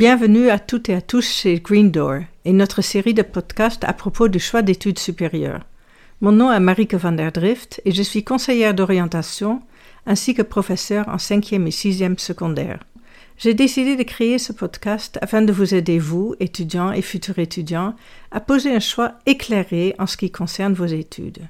[0.00, 3.92] Bienvenue à toutes et à tous chez Green Door et notre série de podcasts à
[3.92, 5.60] propos du choix d'études supérieures.
[6.22, 9.60] Mon nom est Marieke van der Drift et je suis conseillère d'orientation
[10.06, 12.82] ainsi que professeure en 5e et 6e secondaire.
[13.36, 17.94] J'ai décidé de créer ce podcast afin de vous aider, vous, étudiants et futurs étudiants,
[18.30, 21.42] à poser un choix éclairé en ce qui concerne vos études.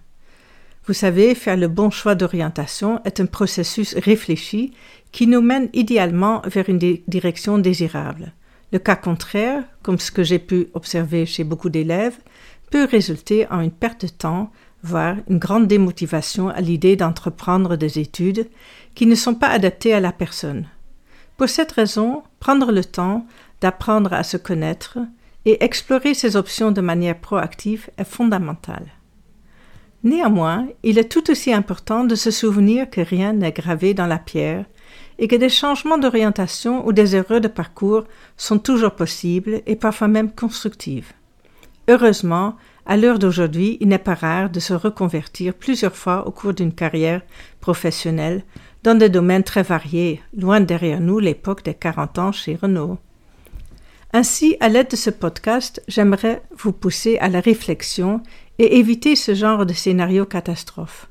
[0.88, 4.72] Vous savez, faire le bon choix d'orientation est un processus réfléchi
[5.12, 8.32] qui nous mène idéalement vers une direction désirable.
[8.72, 12.18] Le cas contraire, comme ce que j'ai pu observer chez beaucoup d'élèves,
[12.70, 14.50] peut résulter en une perte de temps,
[14.82, 18.48] voire une grande démotivation à l'idée d'entreprendre des études
[18.94, 20.66] qui ne sont pas adaptées à la personne.
[21.36, 23.26] Pour cette raison, prendre le temps
[23.60, 24.98] d'apprendre à se connaître
[25.44, 28.86] et explorer ses options de manière proactive est fondamental.
[30.02, 34.18] Néanmoins, il est tout aussi important de se souvenir que rien n'est gravé dans la
[34.18, 34.64] pierre
[35.20, 38.04] et que des changements d'orientation ou des erreurs de parcours
[38.38, 41.12] sont toujours possibles et parfois même constructives.
[41.88, 46.54] Heureusement, à l'heure d'aujourd'hui, il n'est pas rare de se reconvertir plusieurs fois au cours
[46.54, 47.20] d'une carrière
[47.60, 48.42] professionnelle
[48.82, 52.98] dans des domaines très variés, loin derrière nous l'époque des 40 ans chez Renault.
[54.14, 58.22] Ainsi, à l'aide de ce podcast, j'aimerais vous pousser à la réflexion
[58.58, 61.08] et éviter ce genre de scénario catastrophe.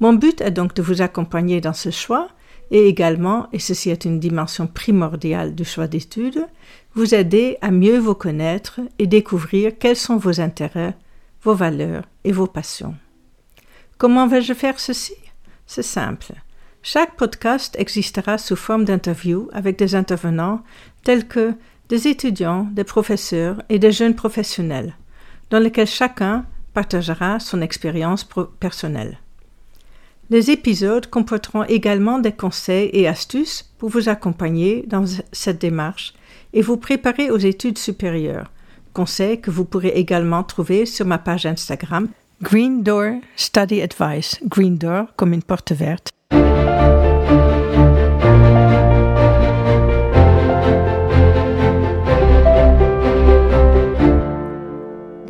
[0.00, 2.28] Mon but est donc de vous accompagner dans ce choix
[2.72, 6.46] et également, et ceci est une dimension primordiale du choix d'études,
[6.94, 10.96] vous aider à mieux vous connaître et découvrir quels sont vos intérêts,
[11.42, 12.96] vos valeurs et vos passions.
[13.98, 15.14] Comment vais-je faire ceci?
[15.66, 16.32] C'est simple.
[16.82, 20.62] Chaque podcast existera sous forme d'interviews avec des intervenants
[21.04, 21.54] tels que
[21.90, 24.96] des étudiants, des professeurs et des jeunes professionnels,
[25.50, 28.26] dans lesquels chacun partagera son expérience
[28.58, 29.18] personnelle.
[30.32, 36.14] Les épisodes comporteront également des conseils et astuces pour vous accompagner dans cette démarche
[36.54, 38.50] et vous préparer aux études supérieures,
[38.94, 42.08] conseils que vous pourrez également trouver sur ma page Instagram
[42.40, 46.08] Green Door Study Advice, Green Door comme une porte verte.
[46.30, 46.40] Dans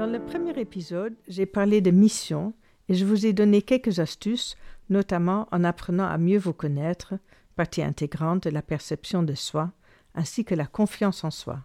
[0.06, 2.53] le premier épisode, j'ai parlé de mission
[2.88, 4.56] et je vous ai donné quelques astuces
[4.92, 7.14] notamment en apprenant à mieux vous connaître,
[7.56, 9.72] partie intégrante de la perception de soi,
[10.14, 11.60] ainsi que la confiance en soi.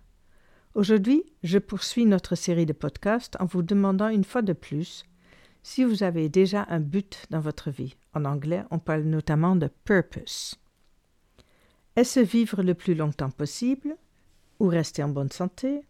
[0.74, 5.06] Aujourd'hui, je poursuis notre série de podcasts en vous demandant une fois de plus
[5.64, 7.98] si vous avez déjà un but dans votre vie.
[8.14, 10.56] En anglais, on parle notamment de purpose.
[11.98, 13.98] Est-ce vivre le plus longtemps possible,
[14.60, 15.82] ou rester en bonne santé,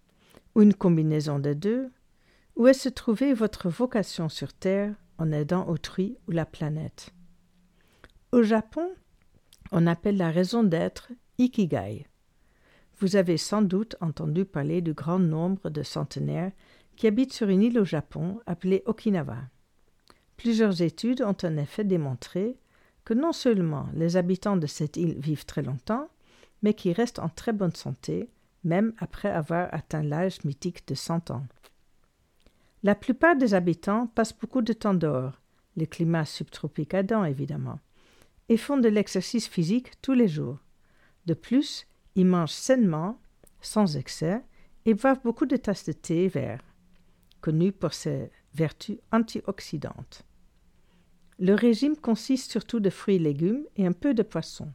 [0.55, 1.91] ou une combinaison des deux,
[2.55, 7.11] ou est-ce trouver votre vocation sur Terre en aidant autrui ou la planète?
[8.31, 8.89] Au Japon,
[9.71, 12.07] on appelle la raison d'être Ikigai.
[12.99, 16.51] Vous avez sans doute entendu parler du grand nombre de centenaires
[16.95, 19.37] qui habitent sur une île au Japon appelée Okinawa.
[20.35, 22.57] Plusieurs études ont en effet démontré
[23.05, 26.09] que non seulement les habitants de cette île vivent très longtemps,
[26.61, 28.29] mais qu'ils restent en très bonne santé,
[28.63, 31.45] même après avoir atteint l'âge mythique de 100 ans.
[32.83, 35.39] La plupart des habitants passent beaucoup de temps dehors,
[35.77, 37.79] le climat subtropique aidant évidemment
[38.49, 40.59] et font de l'exercice physique tous les jours.
[41.25, 43.19] De plus, ils mangent sainement,
[43.61, 44.43] sans excès,
[44.85, 46.61] et boivent beaucoup de tasses de thé vert,
[47.41, 50.23] connu pour ses vertus antioxydantes.
[51.39, 54.71] Le régime consiste surtout de fruits et légumes et un peu de poisson.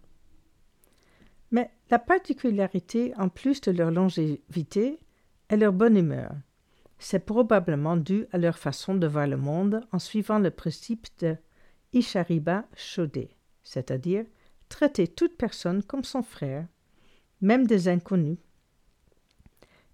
[1.51, 4.99] Mais la particularité, en plus de leur longévité,
[5.49, 6.33] est leur bonne humeur.
[6.99, 11.37] C'est probablement dû à leur façon de voir le monde en suivant le principe de
[11.93, 14.25] Ishariba Shodé c'est-à-dire
[14.69, 16.67] traiter toute personne comme son frère,
[17.41, 18.39] même des inconnus.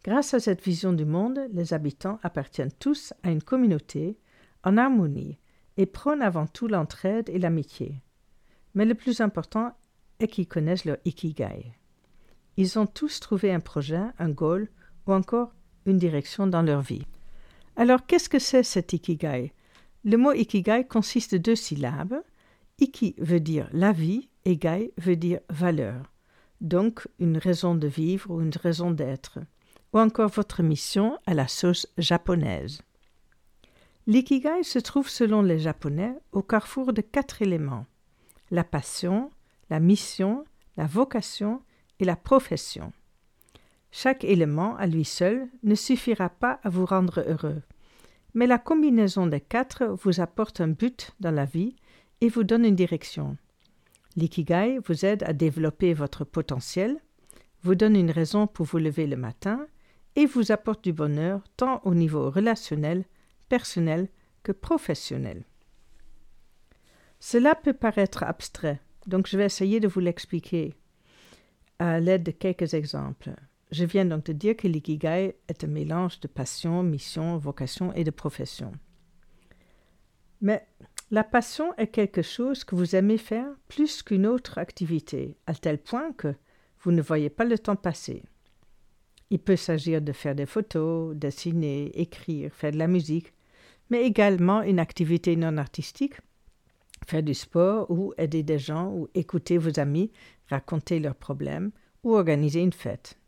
[0.05, 4.19] Grâce à cette vision du monde, les habitants appartiennent tous à une communauté
[4.65, 5.39] en harmonie
[5.77, 8.01] et prônent avant tout l'entraide et l'amitié.
[8.75, 9.77] Mais le plus important
[10.21, 11.73] est qu'ils connaissent leur ikigai.
[12.57, 14.69] Ils ont tous trouvé un projet, un goal
[15.07, 15.53] ou encore
[15.87, 17.07] une direction dans leur vie.
[17.77, 19.53] Alors qu'est-ce que c'est cet ikigai?
[20.05, 22.23] Le mot ikigai consiste de deux syllabes
[22.79, 26.13] Iki veut dire la vie et gai veut dire valeur,
[26.61, 29.41] donc une raison de vivre ou une raison d'être,
[29.93, 32.83] ou encore votre mission à la sauce japonaise.
[34.07, 37.85] L'ikigai se trouve selon les Japonais au carrefour de quatre éléments
[38.51, 39.31] la passion,
[39.69, 40.45] la mission,
[40.79, 41.63] la vocation
[42.01, 42.93] et la profession.
[43.91, 47.63] Chaque élément à lui seul ne suffira pas à vous rendre heureux,
[48.33, 51.77] mais la combinaison des quatre vous apporte un but dans la vie
[52.21, 53.37] et vous donne une direction.
[54.17, 56.99] L'ikigai vous aide à développer votre potentiel,
[57.63, 59.67] vous donne une raison pour vous lever le matin
[60.17, 63.05] et vous apporte du bonheur tant au niveau relationnel,
[63.49, 64.09] personnel
[64.43, 65.45] que professionnel.
[67.21, 70.75] Cela peut paraître abstrait, donc je vais essayer de vous l'expliquer
[71.79, 73.31] à l'aide de quelques exemples.
[73.71, 78.05] Je viens donc de dire que l'ikigai est un mélange de passion, mission, vocation et
[78.05, 78.73] de profession.
[80.41, 80.67] Mais
[81.11, 85.79] la passion est quelque chose que vous aimez faire plus qu'une autre activité, à tel
[85.79, 86.35] point que
[86.81, 88.23] vous ne voyez pas le temps passer.
[89.31, 93.33] Il peut s'agir de faire des photos, dessiner, écrire, faire de la musique,
[93.91, 96.15] mais également une activité non artistique,
[97.07, 100.11] faire du sport ou aider des gens ou écouter vos amis
[100.49, 101.71] raconter leurs problèmes
[102.05, 103.19] ou organiser une fête.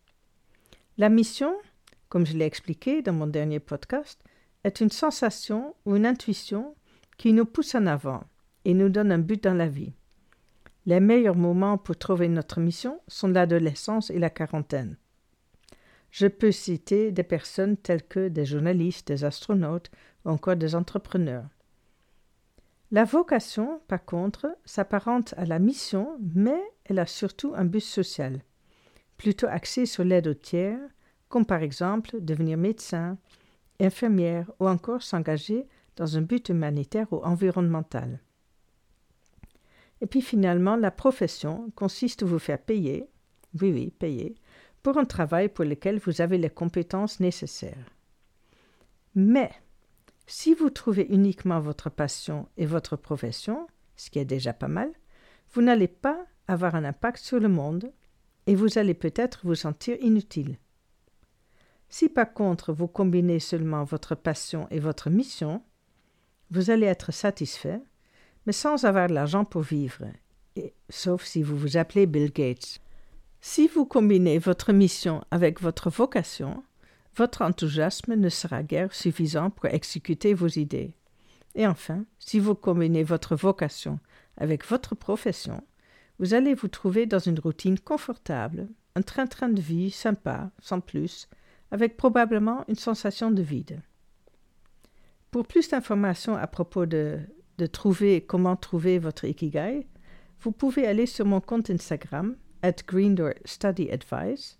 [0.98, 1.54] La mission,
[2.08, 4.22] comme je l'ai expliqué dans mon dernier podcast,
[4.64, 6.74] est une sensation ou une intuition
[7.20, 8.24] qui nous pousse en avant
[8.64, 9.92] et nous donne un but dans la vie.
[10.86, 14.96] Les meilleurs moments pour trouver notre mission sont l'adolescence et la quarantaine.
[16.10, 19.90] Je peux citer des personnes telles que des journalistes, des astronautes
[20.24, 21.44] ou encore des entrepreneurs.
[22.90, 28.40] La vocation, par contre, s'apparente à la mission, mais elle a surtout un but social,
[29.18, 30.80] plutôt axé sur l'aide aux tiers,
[31.28, 33.18] comme par exemple devenir médecin,
[33.78, 35.66] infirmière ou encore s'engager
[36.00, 38.20] dans un but humanitaire ou environnemental.
[40.00, 43.06] Et puis finalement, la profession consiste à vous faire payer,
[43.60, 44.34] oui oui, payer,
[44.82, 47.84] pour un travail pour lequel vous avez les compétences nécessaires.
[49.14, 49.50] Mais
[50.26, 54.90] si vous trouvez uniquement votre passion et votre profession, ce qui est déjà pas mal,
[55.52, 57.92] vous n'allez pas avoir un impact sur le monde
[58.46, 60.56] et vous allez peut-être vous sentir inutile.
[61.90, 65.62] Si par contre vous combinez seulement votre passion et votre mission,
[66.50, 67.80] vous allez être satisfait,
[68.46, 70.04] mais sans avoir de l'argent pour vivre,
[70.56, 72.80] et, sauf si vous vous appelez Bill Gates.
[73.40, 76.62] Si vous combinez votre mission avec votre vocation,
[77.16, 80.92] votre enthousiasme ne sera guère suffisant pour exécuter vos idées.
[81.54, 83.98] Et enfin, si vous combinez votre vocation
[84.36, 85.62] avec votre profession,
[86.18, 91.28] vous allez vous trouver dans une routine confortable, un train-train de vie sympa, sans plus,
[91.70, 93.80] avec probablement une sensation de vide.
[95.30, 97.20] Pour plus d'informations à propos de,
[97.72, 99.86] trouver comment trouver votre ikigai,
[100.40, 104.58] vous pouvez aller sur mon compte Instagram at Greendoor Study Advice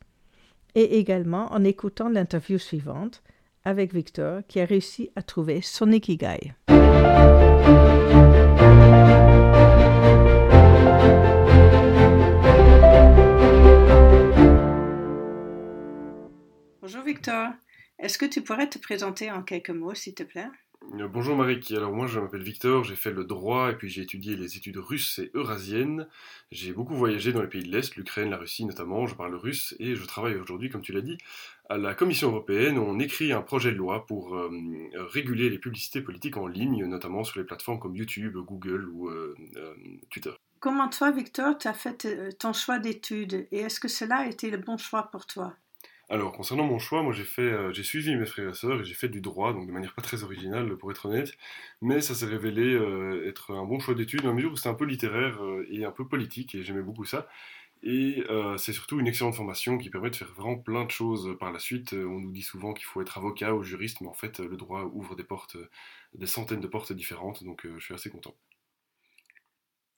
[0.77, 3.23] et également en écoutant l'interview suivante
[3.65, 6.53] avec Victor qui a réussi à trouver son ikigai.
[16.81, 17.55] Bonjour Victor,
[18.01, 20.49] est-ce que tu pourrais te présenter en quelques mots s'il te plaît?
[20.99, 24.03] Euh, bonjour Marik, alors moi je m'appelle Victor, j'ai fait le droit et puis j'ai
[24.03, 26.09] étudié les études russes et eurasiennes.
[26.51, 29.77] J'ai beaucoup voyagé dans les pays de l'Est, l'Ukraine, la Russie notamment, je parle russe
[29.79, 31.19] et je travaille aujourd'hui, comme tu l'as dit,
[31.69, 32.79] à la Commission européenne.
[32.79, 34.51] On écrit un projet de loi pour euh,
[34.95, 39.37] réguler les publicités politiques en ligne, notamment sur les plateformes comme YouTube, Google ou euh,
[40.09, 40.33] Twitter.
[40.61, 44.51] Comment toi, Victor, tu as fait ton choix d'études et est-ce que cela a été
[44.51, 45.55] le bon choix pour toi?
[46.11, 48.85] Alors, concernant mon choix, moi j'ai fait, euh, j'ai suivi mes frères et sœurs et
[48.85, 51.33] j'ai fait du droit, donc de manière pas très originale pour être honnête,
[51.83, 54.69] mais ça s'est révélé euh, être un bon choix d'études dans la mesure où c'était
[54.71, 57.29] un peu littéraire euh, et un peu politique et j'aimais beaucoup ça.
[57.83, 58.25] Et
[58.59, 61.59] c'est surtout une excellente formation qui permet de faire vraiment plein de choses par la
[61.59, 61.95] suite.
[61.95, 64.85] On nous dit souvent qu'il faut être avocat ou juriste, mais en fait le droit
[64.93, 65.57] ouvre des portes,
[66.15, 68.35] des centaines de portes différentes, donc je suis assez content.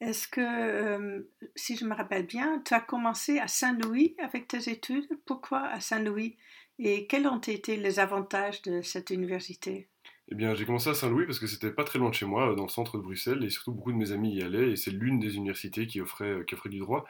[0.03, 4.69] Est-ce que, euh, si je me rappelle bien, tu as commencé à Saint-Louis avec tes
[4.69, 5.09] études?
[5.27, 6.37] Pourquoi à Saint-Louis?
[6.81, 9.89] Et quels ont été les avantages de cette université?
[10.33, 12.53] Eh bien, j'ai commencé à Saint-Louis parce que c'était pas très loin de chez moi,
[12.57, 14.91] dans le centre de Bruxelles, et surtout beaucoup de mes amis y allaient, et c'est
[14.91, 17.05] l'une des universités qui offrait, euh, qui offrait du droit.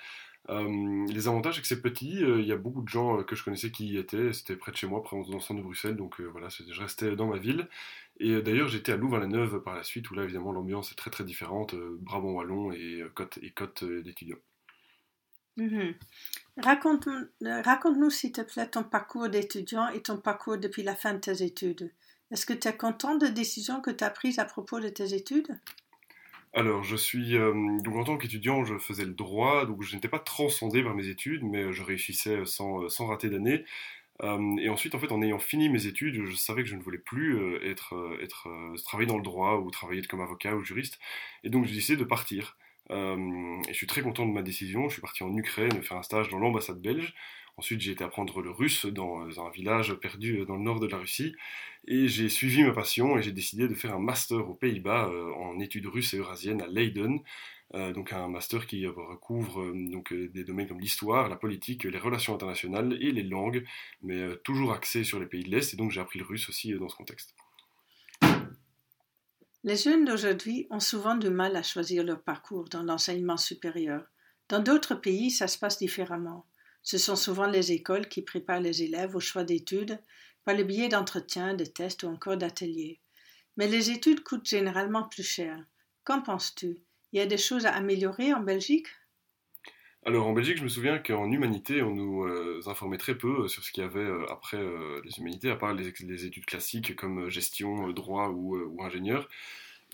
[0.48, 3.44] Euh, les avantages, c'est que c'est petit, il y a beaucoup de gens que je
[3.44, 5.96] connaissais qui y étaient, c'était près de chez moi, près dans le centre de Bruxelles,
[5.96, 7.68] donc voilà, je restais dans ma ville.
[8.18, 11.10] Et euh, d'ailleurs, j'étais à Louvain-la-Neuve par la suite, où là, évidemment, l'ambiance est très
[11.10, 14.38] très différente, euh, Brabant-Wallon et euh, côte, et côte d'étudiants.
[15.56, 15.94] Mhm.
[16.58, 21.42] Raconte-nous, s'il te plaît, ton parcours d'étudiant et ton parcours depuis la fin de tes
[21.42, 21.90] études.
[22.30, 25.14] Est-ce que tu es content des décisions que tu as prises à propos de tes
[25.14, 25.58] études?
[26.54, 30.18] Alors, je suis donc en tant qu'étudiant, je faisais le droit, donc je n'étais pas
[30.18, 33.64] transcendé par mes études, mais je réussissais sans, sans rater d'année.
[34.22, 36.82] Euh, et ensuite, en fait, en ayant fini mes études, je savais que je ne
[36.82, 38.48] voulais plus euh, être, euh, être
[38.84, 40.98] travailler dans le droit ou travailler comme avocat ou juriste.
[41.44, 42.56] Et donc, j'ai décidé de partir.
[42.90, 42.94] et
[43.68, 44.88] je suis très content de ma décision.
[44.88, 47.14] Je suis parti en Ukraine faire un stage dans l'ambassade belge.
[47.56, 50.96] Ensuite, j'ai été apprendre le russe dans un village perdu dans le nord de la
[50.96, 51.34] Russie.
[51.86, 55.58] Et j'ai suivi ma passion et j'ai décidé de faire un master aux Pays-Bas en
[55.60, 57.18] études russes et eurasiennes à Leiden.
[57.94, 62.96] donc un master qui recouvre donc, des domaines comme l'histoire, la politique, les relations internationales
[63.00, 63.64] et les langues,
[64.00, 65.74] mais toujours axé sur les pays de l'Est.
[65.74, 67.34] Et donc j'ai appris le russe aussi dans ce contexte.
[69.64, 74.04] Les jeunes d'aujourd'hui ont souvent du mal à choisir leur parcours dans l'enseignement supérieur.
[74.48, 76.46] Dans d'autres pays, ça se passe différemment.
[76.82, 80.00] Ce sont souvent les écoles qui préparent les élèves au choix d'études
[80.44, 83.00] par le biais d'entretiens, de tests ou encore d'ateliers.
[83.56, 85.64] Mais les études coûtent généralement plus cher.
[86.04, 86.78] Qu'en penses-tu?
[87.12, 88.88] Il y a des choses à améliorer en Belgique?
[90.04, 93.48] Alors en Belgique, je me souviens qu'en humanité, on nous euh, informait très peu euh,
[93.48, 94.58] sur ce qu'il y avait euh, après
[95.04, 99.28] les humanités, à part les, études classiques comme gestion, droit ou, ingénieur.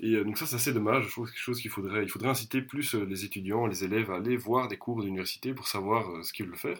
[0.01, 1.07] Et donc ça, c'est assez dommage.
[1.07, 4.17] Je trouve quelque chose qu'il faudrait, il faudrait inciter plus les étudiants, les élèves à
[4.17, 6.79] aller voir des cours d'université pour savoir ce qu'ils veulent faire.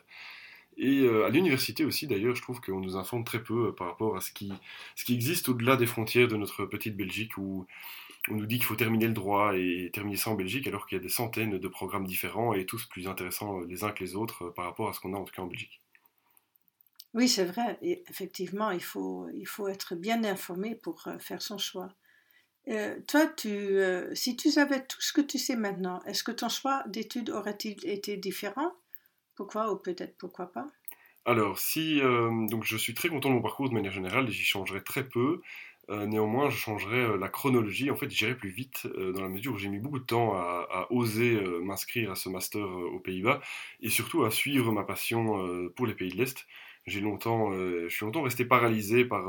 [0.77, 4.21] Et à l'université aussi, d'ailleurs, je trouve qu'on nous informe très peu par rapport à
[4.21, 4.53] ce qui,
[5.09, 7.67] existe au-delà des frontières de notre petite Belgique où
[8.31, 10.97] on nous dit qu'il faut terminer le droit et terminer ça en Belgique, alors qu'il
[10.97, 14.17] y a des centaines de programmes différents et tous plus intéressants les uns que les
[14.17, 15.81] autres euh, par rapport à ce qu'on a en tout cas en Belgique.
[17.15, 17.79] Oui, c'est vrai.
[17.83, 19.29] Et effectivement, il faut,
[19.69, 21.89] être bien informé pour euh, faire son choix.
[22.69, 23.79] Euh, toi, tu,
[24.15, 27.87] si tu savais tout ce que tu sais maintenant, est-ce que ton choix d'études aurait-il
[27.89, 28.73] été différent?
[29.35, 30.67] Pourquoi ou peut-être pourquoi pas?
[31.25, 34.83] Alors, si donc je suis très content de mon parcours de manière générale, j'y changerai
[34.83, 35.41] très peu.
[35.91, 37.91] Euh, néanmoins, je changerais euh, la chronologie.
[37.91, 40.35] En fait, j'irai plus vite euh, dans la mesure où j'ai mis beaucoup de temps
[40.35, 43.41] à, oser m'inscrire à ce master aux Pays-Bas
[43.81, 46.47] et surtout à suivre ma passion pour les pays de l'Est.
[46.87, 49.29] J'ai longtemps, je suis longtemps resté paralysé par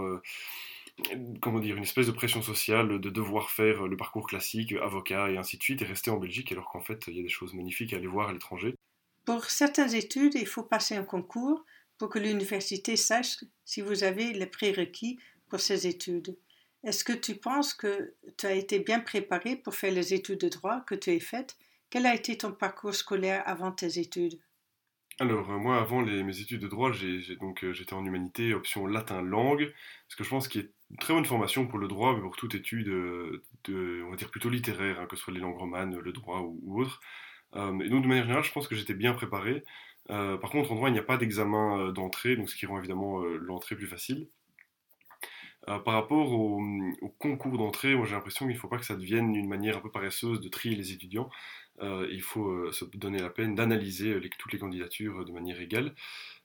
[1.42, 5.38] comment dire, une espèce de pression sociale de devoir faire le parcours classique, avocat et
[5.38, 7.54] ainsi de suite, et rester en Belgique, alors qu'en fait, il y a des choses
[7.54, 8.76] magnifiques à aller voir à l'étranger.
[9.26, 11.64] Pour certaines études, il faut passer un concours
[11.98, 16.38] pour que l'université sache si vous avez les prérequis pour ces études.
[16.84, 20.50] Est-ce que tu penses que tu as été bien préparé pour faire les études de
[20.50, 21.58] droit que tu as faites?
[21.90, 24.40] Quel a été ton parcours scolaire avant tes études?
[25.20, 26.92] Alors, euh, moi, avant mes études de droit,
[27.42, 29.74] donc euh, j'étais en humanité, option latin-langue,
[30.08, 32.38] ce que je pense qui est une très bonne formation pour le droit, mais pour
[32.38, 35.98] toute étude, euh, on va dire plutôt littéraire, hein, que ce soit les langues romanes,
[36.00, 37.02] le droit ou, autre.
[37.56, 39.64] et donc, de manière générale, je pense que j'étais bien préparé.
[40.08, 43.20] par contre, en droit, il n'y a pas d'examen d'entrée, donc ce qui rend évidemment
[43.24, 44.30] l'entrée plus facile.
[45.66, 46.62] Par rapport au,
[47.20, 49.82] concours d'entrée, moi j'ai l'impression qu'il ne faut pas que ça devienne une manière un
[49.82, 51.30] peu paresseuse de trier les étudiants.
[51.82, 55.94] Euh, il faut euh, se donner la peine d'analyser toutes les candidatures de manière égale.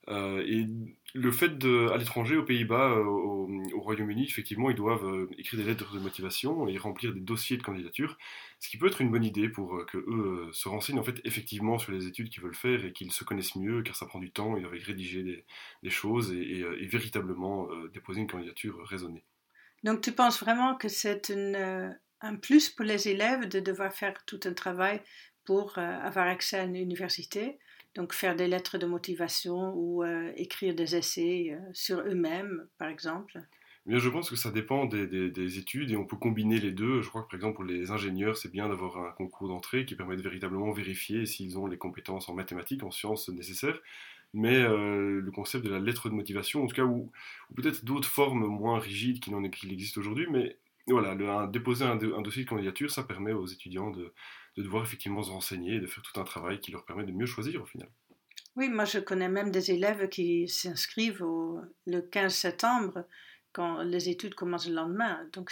[0.09, 0.67] et
[1.15, 1.53] le fait
[1.93, 6.77] à l'étranger, aux Pays-Bas, au, Royaume-Uni, effectivement, ils doivent écrire des lettres de motivation et
[6.77, 8.19] remplir des dossiers de candidature,
[8.61, 11.79] ce qui peut être une bonne idée pour que eux se renseignent en fait effectivement
[11.79, 14.31] sur les études qu'ils veulent faire et qu'ils se connaissent mieux, car ça prend du
[14.31, 15.45] temps, ils doivent rédiger
[15.83, 19.25] des, choses et, véritablement déposer une candidature raisonnée.
[19.85, 21.31] Donc tu penses vraiment que c'est
[22.25, 25.01] un plus pour les élèves de devoir faire tout un travail
[25.45, 27.59] pour avoir accès à une université
[27.95, 32.89] donc faire des lettres de motivation ou euh, écrire des essais euh, sur eux-mêmes, par
[32.89, 33.41] exemple
[33.87, 37.03] Bien, je pense que ça dépend des, études et on peut combiner les deux.
[37.03, 39.95] Je crois que par exemple pour les ingénieurs, c'est bien d'avoir un concours d'entrée qui
[39.95, 43.79] permet de véritablement vérifier s'ils ont les compétences en mathématiques, en sciences nécessaires.
[44.33, 47.13] Mais euh, le concept de la lettre de motivation, en tout cas, ou,
[47.55, 52.49] peut-être d'autres formes moins rigides qu'il en existe aujourd'hui, mais voilà, déposer un, dossier de
[52.49, 54.13] candidature, ça permet aux étudiants de,
[54.57, 57.13] de devoir effectivement se renseigner et de faire tout un travail qui leur permet de
[57.13, 57.89] mieux choisir au final.
[58.57, 61.25] Oui, moi je connais même des élèves qui s'inscrivent
[61.87, 63.05] le 15 septembre
[63.53, 65.29] quand les études commencent le lendemain.
[65.33, 65.51] Donc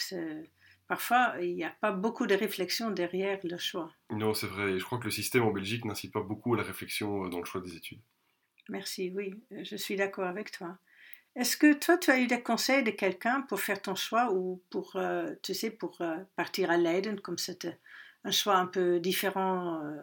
[0.87, 3.93] parfois il n'y a pas beaucoup de réflexion derrière le choix.
[4.11, 4.79] Non, c'est vrai.
[4.79, 7.41] je crois que le système en Belgique n'incite pas beaucoup à la réflexion euh, dans
[7.41, 8.01] le choix des études.
[8.69, 10.79] Merci, oui, je suis d'accord avec toi.
[11.35, 14.61] Est-ce que toi, tu as eu des conseils de quelqu'un pour faire ton choix ou
[14.71, 17.79] pour, euh, tu sais, pour euh, partir à Leiden, comme c'était
[18.25, 20.03] un choix un peu différent euh,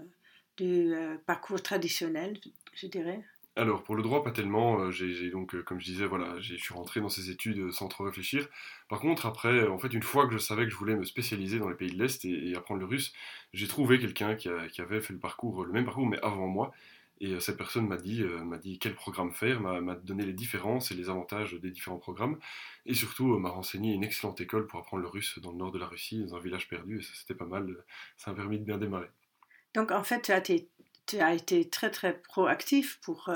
[0.58, 0.94] du
[1.26, 2.40] parcours traditionnel,
[2.74, 3.24] je dirais?
[3.56, 7.02] Alors pour le droit pas tellement, j'ai donc comme je disais voilà, je suis rentré
[7.02, 8.48] dans ces études sans trop réfléchir.
[8.88, 11.60] Par contre après en fait une fois que je savais que je voulais me spécialiser
[11.60, 13.12] dans les pays de l'Est et, apprendre le russe,
[13.54, 16.72] j'ai trouvé quelqu'un qui, qui, avait fait le parcours le même parcours mais avant moi
[17.20, 20.96] et cette personne m'a dit, m'a dit quel programme faire, m'a donné les différences et
[20.96, 22.40] les avantages des différents programmes,
[22.86, 25.80] et surtout m'a renseigné une excellente école pour apprendre le russe dans le nord de
[25.80, 27.76] la Russie, dans un village perdu, et ça c'était pas mal,
[28.18, 29.10] ça a permis de bien démarrer.
[29.74, 30.70] Donc en fait, tu as été,
[31.06, 33.30] tu as été très très proactif pour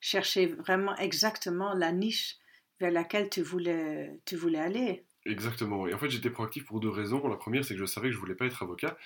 [0.00, 2.36] chercher vraiment exactement la niche
[2.80, 5.04] vers laquelle tu voulais, tu voulais aller.
[5.26, 5.86] Exactement.
[5.86, 7.26] Et en fait, j'étais proactif pour deux raisons.
[7.28, 8.98] La première, c'est que je savais que je voulais pas être avocat.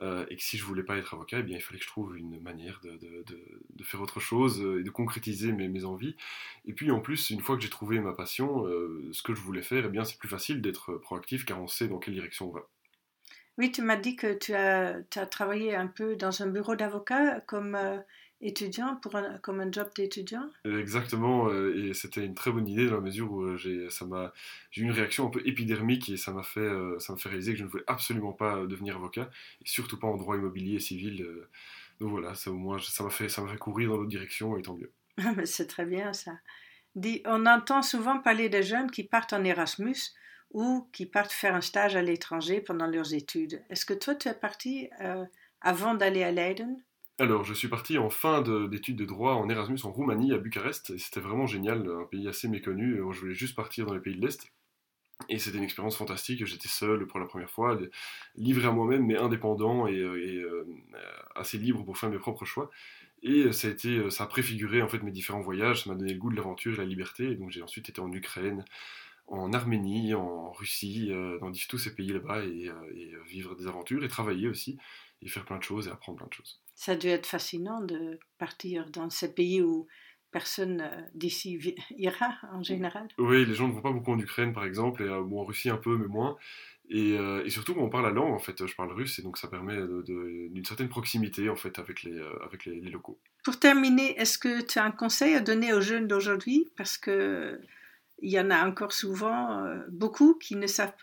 [0.00, 1.90] Euh, et que si je voulais pas être avocat, eh bien, il fallait que je
[1.90, 6.16] trouve une manière de, faire autre chose euh, et de concrétiser mes, envies.
[6.64, 9.40] Et puis en plus, une fois que j'ai trouvé ma passion, euh, ce que je
[9.40, 12.48] voulais faire, eh bien, c'est plus facile d'être proactif car on sait dans quelle direction
[12.48, 12.68] on va.
[13.56, 16.74] Oui, tu m'as dit que tu as, tu as, travaillé un peu dans un bureau
[16.74, 17.78] d'avocat comme
[18.44, 20.48] étudiant, pour un, comme un job d'étudiant?
[20.64, 23.88] Exactement, euh, et c'était une très bonne idée dans la mesure où euh, j'ai,
[24.76, 27.52] eu une réaction un peu épidermique et ça m'a fait, euh, ça m'a fait réaliser
[27.52, 29.30] que je ne voulais absolument pas devenir avocat,
[29.62, 31.26] et surtout pas en droit immobilier et civil.
[32.00, 34.62] donc voilà, ça, au moins, ça m'a fait, ça fait courir dans l'autre direction, et
[34.62, 34.92] tant mieux.
[35.46, 36.32] C'est très bien ça.
[37.24, 39.96] On entend souvent parler de jeunes qui partent en Erasmus
[40.52, 43.62] ou qui partent faire un stage à l'étranger pendant leurs études.
[43.68, 44.88] Est-ce que toi, tu es parti
[45.60, 46.76] avant d'aller à Leiden?
[47.20, 50.96] Alors, je suis parti en fin d'études de, droit en Erasmus en Roumanie, à Bucarest,
[50.98, 52.96] c'était vraiment génial, un pays assez méconnu.
[53.12, 54.50] Je voulais juste partir dans les pays de l'Est.
[55.28, 56.44] Et c'était une expérience fantastique.
[56.44, 57.78] J'étais seul pour la première fois,
[58.34, 60.66] livré à moi-même, mais indépendant et, euh,
[61.36, 62.68] assez libre pour faire mes propres choix.
[63.22, 65.84] Et ça a, été, ça a préfiguré en fait mes différents voyages.
[65.84, 67.30] Ça m'a donné le goût de l'aventure et de la liberté.
[67.30, 68.64] Et donc j'ai ensuite été en Ukraine,
[69.26, 73.66] en Arménie, en Russie, euh, dans tous ces pays là-bas et, euh, et, vivre des
[73.66, 74.78] aventures et travailler aussi
[75.22, 76.60] et faire plein de choses et apprendre plein de choses.
[76.74, 79.86] Ça a dû être fascinant de partir dans ces pays où
[80.30, 81.58] personne euh, d'ici
[81.96, 83.08] ira en général.
[83.18, 85.70] Oui, les gens ne vont pas beaucoup en Ukraine par exemple, et bon, en Russie
[85.70, 86.36] un peu, mais moins.
[86.90, 89.48] Et, et, surtout on parle la langue, en fait, je parle russe, et donc ça
[89.48, 89.74] permet
[90.06, 93.18] d'une certaine proximité en fait avec les, avec les, les locaux.
[93.42, 96.68] Pour terminer, est-ce que tu as un conseil à donner aux jeunes d'aujourd'hui?
[96.76, 97.58] Parce que
[98.22, 100.94] il y en a encore souvent euh, beaucoup qui ne savent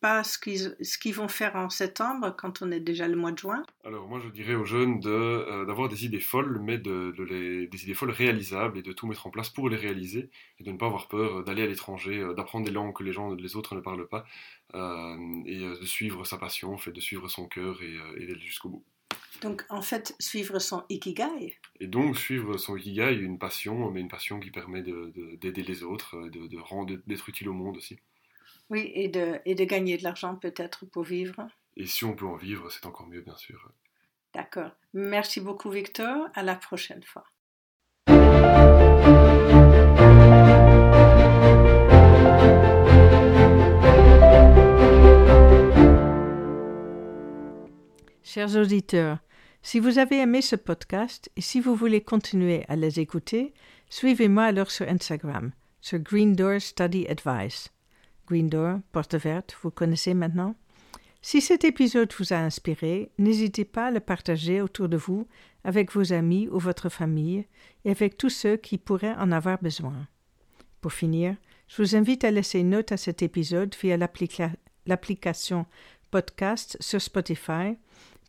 [0.00, 3.62] pas ce qu'ils, vont faire en septembre quand on est déjà le mois de juin.
[3.84, 8.12] Alors moi je dirais aux jeunes euh, d'avoir des idées folles, mais des idées folles
[8.12, 11.08] réalisables et de tout mettre en place pour les réaliser et de ne pas avoir
[11.08, 14.24] peur d'aller à l'étranger, euh, d'apprendre des langues que les gens, autres ne parlent pas
[14.72, 18.84] et de suivre sa passion, fait, de suivre son cœur et, et d'aller jusqu'au bout.
[19.42, 21.56] Donc, en fait, suivre son ikigai.
[21.78, 25.82] Et donc, suivre son ikigai, une passion, mais une passion qui permet d'aider de, les
[25.82, 27.98] autres, de, de rendre, d'être utile au monde aussi.
[28.68, 31.48] Oui, et de, et de gagner de l'argent peut-être pour vivre.
[31.76, 33.70] Et si on peut en vivre, c'est encore mieux, bien sûr.
[34.34, 34.70] D'accord.
[34.94, 36.28] Merci beaucoup, Victor.
[36.34, 37.24] À la prochaine fois.
[48.40, 49.18] Chers auditeurs,
[49.60, 53.52] si vous avez aimé ce podcast et si vous voulez continuer à les écouter,
[53.90, 55.50] suivez-moi alors sur Instagram,
[55.82, 57.68] sur Green Door Study Advice.
[58.26, 60.54] Green Door, porte verte, vous connaissez maintenant?
[61.20, 65.26] Si cet épisode vous a inspiré, n'hésitez pas à le partager autour de vous
[65.62, 67.44] avec vos amis ou votre famille
[67.84, 70.08] et avec tous ceux qui pourraient en avoir besoin.
[70.80, 71.36] Pour finir,
[71.68, 73.98] je vous invite à laisser une note à cet épisode via
[74.86, 75.66] l'application
[76.10, 77.76] podcast sur Spotify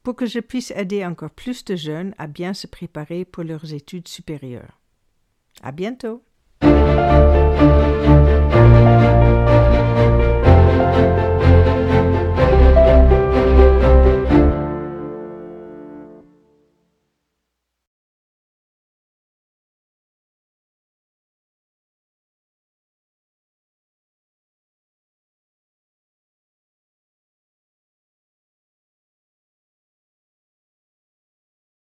[0.03, 3.73] pour que je puisse aider encore plus de jeunes à bien se préparer pour leurs
[3.73, 4.79] études supérieures.
[5.61, 6.23] À bientôt!